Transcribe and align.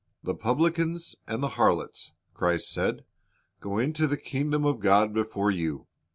"The 0.23 0.33
pubhcans 0.33 1.13
and 1.27 1.43
the 1.43 1.49
harlots," 1.49 2.11
Christ 2.33 2.71
said, 2.71 3.05
"go 3.59 3.77
into 3.77 4.07
the 4.07 4.17
kingdom 4.17 4.65
of 4.65 4.79
God 4.79 5.13
before 5.13 5.51
you."' 5.51 5.85